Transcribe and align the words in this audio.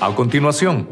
A 0.00 0.14
continuación, 0.14 0.88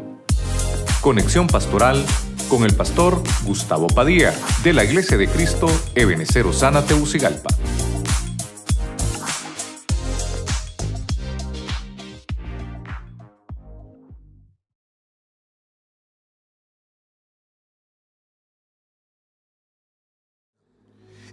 conexión 0.99 1.47
pastoral 1.47 2.05
con 2.49 2.65
el 2.65 2.75
pastor 2.75 3.23
Gustavo 3.45 3.87
Padilla 3.87 4.33
de 4.65 4.73
la 4.73 4.83
Iglesia 4.83 5.15
de 5.15 5.29
Cristo 5.29 5.67
Ebenecer 5.95 6.45
Osana 6.45 6.83
Teucigalpa. 6.83 7.47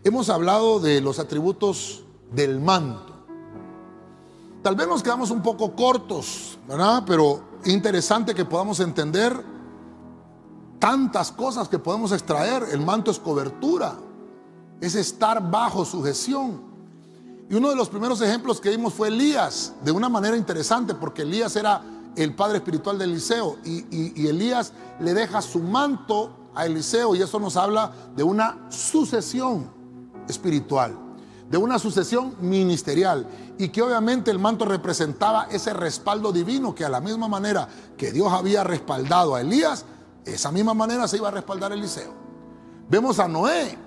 Hemos 0.04 0.31
hablado 0.31 0.79
de 0.79 1.00
los 1.00 1.18
atributos 1.18 2.04
del 2.31 2.61
manto. 2.61 3.27
Tal 4.63 4.77
vez 4.77 4.86
nos 4.86 5.03
quedamos 5.03 5.32
un 5.32 5.43
poco 5.43 5.75
cortos, 5.75 6.57
¿verdad? 6.68 7.03
Pero 7.04 7.54
interesante 7.67 8.35
que 8.35 8.45
podamos 8.45 8.81
entender 8.81 9.45
tantas 10.79 11.32
cosas 11.32 11.68
que 11.68 11.79
podemos 11.79 12.13
extraer. 12.13 12.64
El 12.73 12.81
manto 12.81 13.11
es 13.11 13.18
cobertura, 13.18 13.96
es 14.81 14.95
estar 14.95 15.50
bajo 15.50 15.85
sujeción. 15.85 16.75
Y 17.49 17.54
uno 17.54 17.71
de 17.71 17.77
los 17.77 17.89
primeros 17.89 18.21
ejemplos 18.21 18.61
que 18.61 18.71
vimos 18.71 18.95
fue 18.95 19.09
Elías, 19.09 19.75
de 19.82 19.93
una 19.93 20.09
manera 20.09 20.37
interesante, 20.37 20.95
porque 20.95 21.23
Elías 21.23 21.57
era 21.57 21.82
el 22.17 22.35
padre 22.35 22.59
espiritual 22.59 22.99
de 22.99 23.04
Eliseo 23.04 23.57
y, 23.65 24.26
Elías 24.26 24.73
le 25.01 25.15
deja 25.15 25.43
su 25.43 25.61
manto 25.61 26.51
a 26.54 26.67
Eliseo 26.67 27.15
y 27.15 27.23
eso 27.23 27.40
nos 27.40 27.57
habla 27.57 27.93
de 28.15 28.23
una 28.23 28.67
sucesión 28.71 29.68
espiritual, 30.29 30.96
de 31.50 31.58
una 31.58 31.79
sucesión 31.79 32.36
ministerial 32.41 33.27
y 33.58 33.69
que 33.69 33.83
obviamente 33.83 34.30
el 34.30 34.39
manto 34.39 34.64
representaba 34.64 35.44
ese 35.50 35.73
respaldo 35.73 36.33
divino 36.33 36.75
que 36.75 36.84
a 36.84 36.89
la 36.89 37.01
misma 37.01 37.28
manera 37.28 37.69
que 37.97 38.12
Dios 38.12 38.33
había 38.33 38.64
respaldado 38.64 39.34
a 39.34 39.41
Elías, 39.41 39.84
esa 40.25 40.51
misma 40.51 40.75
manera 40.75 41.06
se 41.06 41.19
iba 41.19 41.28
a 41.28 41.33
respaldar 41.33 41.73
Eliseo. 41.73 42.12
Vemos 42.89 43.19
a 43.19 43.28
Noé. 43.28 43.78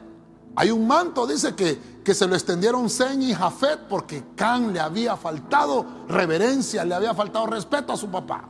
Hay 0.55 0.71
un 0.71 0.87
manto, 0.87 1.27
dice 1.27 1.53
que, 1.55 2.01
que 2.03 2.15
se 2.15 2.27
lo 2.27 2.35
extendieron 2.35 2.89
Sen 2.89 3.21
y 3.21 3.33
Jafet 3.33 3.87
porque 3.87 4.23
Can 4.35 4.73
le 4.73 4.79
había 4.79 5.15
faltado 5.15 5.85
reverencia, 6.07 6.83
le 6.83 6.95
había 6.95 7.13
faltado 7.13 7.45
respeto 7.45 7.93
a 7.93 7.97
su 7.97 8.09
papá. 8.09 8.49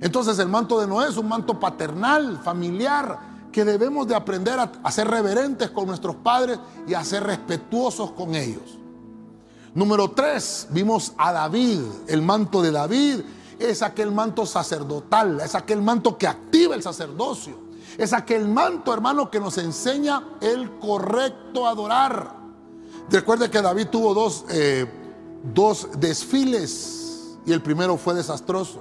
Entonces 0.00 0.38
el 0.38 0.48
manto 0.48 0.80
de 0.80 0.86
Noé 0.86 1.08
es 1.08 1.16
un 1.16 1.28
manto 1.28 1.60
paternal, 1.60 2.40
familiar, 2.42 3.29
que 3.52 3.64
debemos 3.64 4.06
de 4.06 4.14
aprender 4.14 4.58
a, 4.58 4.90
ser 4.90 5.08
reverentes 5.08 5.70
con 5.70 5.86
nuestros 5.86 6.16
padres 6.16 6.58
y 6.86 6.94
a 6.94 7.04
ser 7.04 7.24
respetuosos 7.24 8.12
con 8.12 8.34
ellos. 8.34 8.78
Número 9.74 10.10
tres, 10.10 10.66
vimos 10.70 11.12
a 11.16 11.32
David, 11.32 11.80
el 12.08 12.22
manto 12.22 12.62
de 12.62 12.72
David 12.72 13.20
es 13.58 13.82
aquel 13.82 14.10
manto 14.10 14.46
sacerdotal, 14.46 15.40
es 15.40 15.54
aquel 15.54 15.82
manto 15.82 16.16
que 16.16 16.26
activa 16.26 16.74
el 16.74 16.82
sacerdocio, 16.82 17.54
es 17.98 18.12
aquel 18.12 18.48
manto, 18.48 18.92
hermano, 18.92 19.30
que 19.30 19.38
nos 19.38 19.58
enseña 19.58 20.24
el 20.40 20.78
correcto 20.78 21.66
adorar. 21.66 22.36
Recuerde 23.10 23.50
que 23.50 23.60
David 23.60 23.88
tuvo 23.88 24.14
dos, 24.14 24.44
eh, 24.48 24.86
dos 25.54 25.88
desfiles 25.98 27.36
y 27.44 27.52
el 27.52 27.60
primero 27.60 27.96
fue 27.96 28.14
desastroso, 28.14 28.80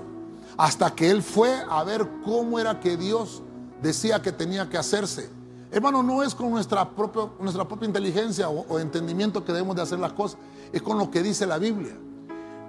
hasta 0.58 0.96
que 0.96 1.10
él 1.10 1.24
fue 1.24 1.64
a 1.70 1.84
ver 1.84 2.08
cómo 2.24 2.60
era 2.60 2.80
que 2.80 2.98
Dios 2.98 3.42
decía 3.82 4.22
que 4.22 4.32
tenía 4.32 4.70
que 4.70 4.78
hacerse. 4.78 5.30
Hermano, 5.72 6.02
no 6.02 6.24
es 6.24 6.34
con 6.34 6.50
nuestra 6.50 6.90
propia, 6.90 7.30
nuestra 7.40 7.68
propia 7.68 7.88
inteligencia 7.88 8.50
o, 8.50 8.80
entendimiento 8.80 9.46
que 9.46 9.54
debemos 9.54 9.76
de 9.76 9.84
hacer 9.84 10.00
las 10.00 10.14
cosas, 10.14 10.40
es 10.74 10.82
con 10.82 10.98
lo 10.98 11.12
que 11.12 11.22
dice 11.22 11.46
la 11.46 11.58
Biblia. 11.60 11.96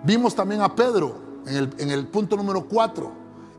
Vimos 0.05 0.34
también 0.34 0.61
a 0.61 0.75
Pedro 0.75 1.14
en 1.47 1.91
el, 1.91 2.06
punto 2.06 2.36
número 2.36 2.66
4. 2.69 3.11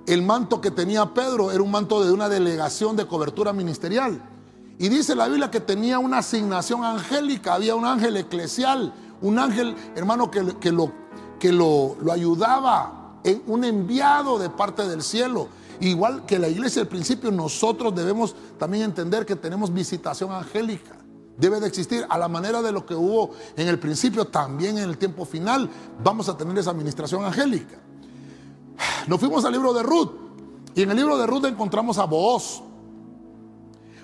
El 0.05 0.21
manto 0.21 0.61
que 0.61 0.71
tenía 0.71 1.13
Pedro 1.13 1.51
era 1.51 1.61
un 1.61 1.71
manto 1.71 2.03
de 2.03 2.11
una 2.11 2.29
delegación 2.29 2.95
de 2.95 3.07
cobertura 3.07 3.53
ministerial. 3.53 4.21
Y 4.77 4.89
dice 4.89 5.15
la 5.15 5.27
Biblia 5.27 5.51
que 5.51 5.59
tenía 5.59 5.99
una 5.99 6.19
asignación 6.19 6.83
angélica, 6.83 7.53
había 7.53 7.75
un 7.75 7.85
ángel 7.85 8.17
eclesial, 8.17 8.93
un 9.21 9.37
ángel, 9.37 9.75
hermano, 9.95 10.31
que, 10.31 10.57
que, 10.59 10.71
lo, 10.71 10.91
que 11.39 11.51
lo, 11.51 11.97
lo 12.01 12.11
ayudaba, 12.11 13.19
en 13.23 13.43
un 13.47 13.63
enviado 13.63 14.39
de 14.39 14.49
parte 14.49 14.87
del 14.87 15.03
cielo 15.03 15.47
Igual 15.81 16.27
que 16.27 16.37
la 16.37 16.47
iglesia 16.47 16.83
al 16.83 16.87
principio, 16.87 17.31
nosotros 17.31 17.93
debemos 17.95 18.35
también 18.59 18.83
entender 18.83 19.25
que 19.25 19.35
tenemos 19.35 19.73
visitación 19.73 20.31
angélica. 20.31 20.95
Debe 21.37 21.59
de 21.59 21.65
existir 21.65 22.05
a 22.07 22.19
la 22.19 22.27
manera 22.27 22.61
de 22.61 22.71
lo 22.71 22.85
que 22.85 22.93
hubo 22.93 23.31
en 23.57 23.67
el 23.67 23.79
principio, 23.79 24.25
también 24.25 24.77
en 24.77 24.87
el 24.87 24.99
tiempo 24.99 25.25
final. 25.25 25.67
Vamos 26.03 26.29
a 26.29 26.37
tener 26.37 26.55
esa 26.59 26.69
administración 26.69 27.25
angélica. 27.25 27.79
Nos 29.07 29.19
fuimos 29.19 29.43
al 29.43 29.53
libro 29.53 29.73
de 29.73 29.81
Ruth 29.81 30.11
y 30.75 30.83
en 30.83 30.91
el 30.91 30.97
libro 30.97 31.17
de 31.17 31.25
Ruth 31.25 31.45
encontramos 31.45 31.97
a 31.97 32.05
Booz. 32.05 32.61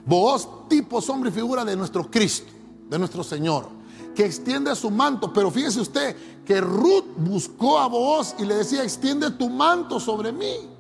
Booz, 0.04 0.48
tipo, 0.68 1.00
sombra 1.00 1.30
y 1.30 1.34
figura 1.34 1.64
de 1.64 1.76
nuestro 1.76 2.10
Cristo, 2.10 2.52
de 2.90 2.98
nuestro 2.98 3.24
Señor, 3.24 3.68
que 4.16 4.26
extiende 4.26 4.76
su 4.76 4.90
manto. 4.90 5.32
Pero 5.32 5.52
fíjese 5.52 5.80
usted 5.80 6.16
que 6.44 6.60
Ruth 6.60 7.06
buscó 7.18 7.78
a 7.78 7.88
Booz 7.88 8.34
y 8.40 8.46
le 8.46 8.56
decía, 8.56 8.82
extiende 8.82 9.30
tu 9.30 9.48
manto 9.48 10.00
sobre 10.00 10.32
mí. 10.32 10.77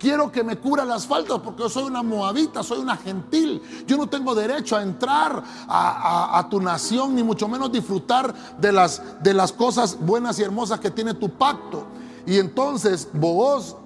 Quiero 0.00 0.32
que 0.32 0.42
me 0.42 0.56
cubra 0.56 0.82
las 0.86 1.06
faltas 1.06 1.40
porque 1.40 1.62
yo 1.62 1.68
soy 1.68 1.84
una 1.84 2.02
moabita, 2.02 2.62
soy 2.62 2.78
una 2.78 2.96
gentil. 2.96 3.60
Yo 3.86 3.98
no 3.98 4.08
tengo 4.08 4.34
derecho 4.34 4.74
a 4.74 4.82
entrar 4.82 5.44
a, 5.68 6.46
tu 6.48 6.58
nación, 6.58 7.14
ni 7.14 7.22
mucho 7.22 7.46
menos 7.46 7.70
disfrutar 7.70 8.34
de 8.58 8.72
las, 8.72 9.02
de 9.22 9.34
las 9.34 9.52
cosas 9.52 9.98
buenas 10.00 10.38
y 10.38 10.42
hermosas 10.42 10.80
que 10.80 10.90
tiene 10.90 11.12
tu 11.12 11.28
pacto. 11.28 11.84
Y 12.24 12.38
entonces 12.38 13.08
Booz, 13.12 13.76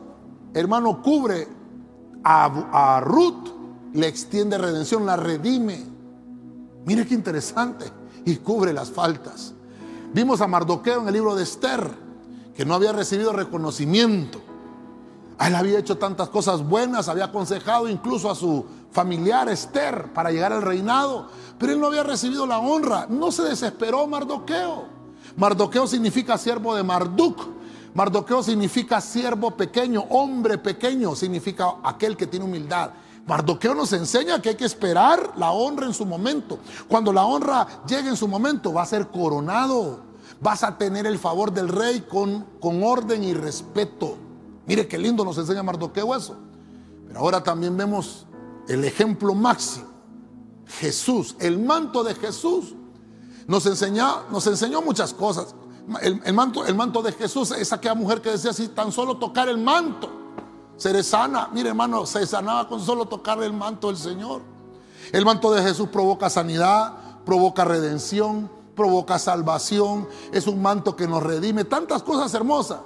hermano, 0.54 1.02
cubre 1.02 1.48
a, 2.22 2.96
a 2.96 3.00
Ruth, 3.00 3.48
le 3.92 4.06
extiende 4.06 4.56
redención, 4.56 5.04
la 5.04 5.16
redime. 5.16 5.84
Mire 6.84 7.08
qué 7.08 7.14
interesante. 7.14 7.90
Y 8.24 8.36
cubre 8.36 8.72
las 8.72 8.88
faltas. 8.88 9.52
Vimos 10.12 10.40
a 10.40 10.46
Mardoqueo 10.46 11.00
en 11.00 11.08
el 11.08 11.14
libro 11.14 11.34
de 11.34 11.42
Esther, 11.42 11.90
que 12.56 12.64
no 12.64 12.74
había 12.74 12.92
recibido 12.92 13.32
reconocimiento 13.32 14.53
él 15.40 15.54
había 15.54 15.78
hecho 15.78 15.98
tantas 15.98 16.28
cosas 16.28 16.62
buenas, 16.62 17.08
había 17.08 17.26
aconsejado 17.26 17.88
incluso 17.88 18.30
a 18.30 18.34
su 18.34 18.64
familiar 18.92 19.48
Esther 19.48 20.12
para 20.12 20.30
llegar 20.30 20.52
al 20.52 20.62
reinado, 20.62 21.28
pero 21.58 21.72
él 21.72 21.80
no 21.80 21.88
había 21.88 22.04
recibido 22.04 22.46
la 22.46 22.58
honra. 22.58 23.06
No 23.08 23.32
se 23.32 23.42
desesperó 23.42 24.06
Mardoqueo. 24.06 24.86
Mardoqueo 25.36 25.86
significa 25.86 26.38
siervo 26.38 26.74
de 26.74 26.82
Marduk. 26.82 27.54
Mardoqueo 27.94 28.42
significa 28.42 29.00
siervo 29.00 29.52
pequeño, 29.52 30.04
hombre 30.10 30.58
pequeño, 30.58 31.14
significa 31.14 31.76
aquel 31.82 32.16
que 32.16 32.26
tiene 32.26 32.44
humildad. 32.44 32.90
Mardoqueo 33.26 33.74
nos 33.74 33.92
enseña 33.92 34.40
que 34.42 34.50
hay 34.50 34.54
que 34.54 34.64
esperar 34.64 35.32
la 35.36 35.50
honra 35.50 35.86
en 35.86 35.94
su 35.94 36.04
momento. 36.04 36.58
Cuando 36.88 37.12
la 37.12 37.24
honra 37.24 37.66
llegue 37.86 38.08
en 38.08 38.16
su 38.16 38.28
momento, 38.28 38.72
va 38.72 38.82
a 38.82 38.86
ser 38.86 39.08
coronado. 39.08 40.00
Vas 40.40 40.62
a 40.62 40.76
tener 40.76 41.06
el 41.06 41.18
favor 41.18 41.52
del 41.52 41.68
rey 41.68 42.02
con, 42.02 42.44
con 42.60 42.82
orden 42.82 43.24
y 43.24 43.32
respeto. 43.32 44.18
Mire 44.66 44.88
qué 44.88 44.98
lindo 44.98 45.24
nos 45.24 45.38
enseña 45.38 45.62
Mardoqueo 45.62 46.14
eso. 46.14 46.36
Pero 47.06 47.20
ahora 47.20 47.42
también 47.42 47.76
vemos 47.76 48.26
el 48.68 48.84
ejemplo 48.84 49.34
máximo. 49.34 49.86
Jesús, 50.66 51.36
el 51.38 51.58
manto 51.58 52.02
de 52.02 52.14
Jesús. 52.14 52.74
Nos, 53.46 53.66
enseñó 53.66 54.82
muchas 54.82 55.12
cosas. 55.12 55.54
El, 56.00 56.32
manto, 56.32 56.64
el 56.64 56.74
manto 56.74 57.02
de 57.02 57.12
Jesús 57.12 57.50
es 57.50 57.72
aquella 57.72 57.94
mujer 57.94 58.22
que 58.22 58.30
decía 58.30 58.52
así, 58.52 58.68
tan 58.68 58.90
solo 58.90 59.18
tocar 59.18 59.50
el 59.50 59.58
manto, 59.58 60.08
seré 60.78 61.02
sana. 61.02 61.50
Mire 61.52 61.68
hermano, 61.68 62.06
se 62.06 62.26
sanaba 62.26 62.66
con 62.66 62.80
solo 62.80 63.04
tocar 63.04 63.42
el 63.42 63.52
manto 63.52 63.88
del 63.88 63.98
Señor. 63.98 64.40
El 65.12 65.26
manto 65.26 65.52
de 65.52 65.62
Jesús 65.62 65.88
provoca 65.90 66.30
sanidad, 66.30 67.20
provoca 67.26 67.66
redención, 67.66 68.50
provoca 68.74 69.18
salvación. 69.18 70.08
Es 70.32 70.46
un 70.46 70.62
manto 70.62 70.96
que 70.96 71.06
nos 71.06 71.22
redime. 71.22 71.64
Tantas 71.64 72.02
cosas 72.02 72.32
hermosas. 72.32 72.78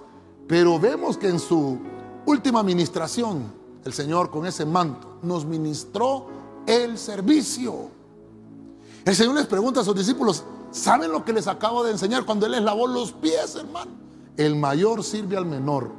Pero 0.48 0.80
vemos 0.80 1.18
que 1.18 1.28
en 1.28 1.38
su 1.38 1.78
última 2.24 2.60
administración, 2.60 3.52
el 3.84 3.92
Señor 3.92 4.30
con 4.30 4.46
ese 4.46 4.64
manto 4.64 5.18
nos 5.22 5.44
ministró 5.44 6.26
el 6.66 6.96
servicio. 6.98 7.90
El 9.04 9.14
Señor 9.14 9.34
les 9.34 9.46
pregunta 9.46 9.80
a 9.80 9.84
sus 9.84 9.94
discípulos, 9.94 10.44
¿saben 10.70 11.12
lo 11.12 11.24
que 11.24 11.34
les 11.34 11.46
acabo 11.46 11.84
de 11.84 11.92
enseñar 11.92 12.24
cuando 12.24 12.46
Él 12.46 12.52
les 12.52 12.62
lavó 12.62 12.86
los 12.86 13.12
pies, 13.12 13.54
hermano? 13.56 13.90
El 14.36 14.56
mayor 14.56 15.04
sirve 15.04 15.36
al 15.36 15.44
menor, 15.46 15.90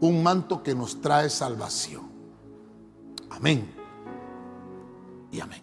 un 0.00 0.22
manto 0.22 0.62
que 0.62 0.74
nos 0.74 1.00
trae 1.00 1.28
salvación. 1.28 2.08
Amén. 3.30 3.74
Y 5.32 5.40
amén. 5.40 5.62